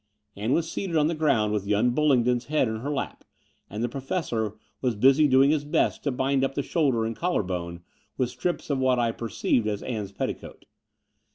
[0.35, 3.23] Ann was seated on the ground with young Bullingdon's head in her lap;
[3.69, 7.43] and the Professor was busy doing his best to bind up the shoulder and collar
[7.43, 7.83] bone
[8.17, 10.65] with strips of what I recognized as Ann's petticoat.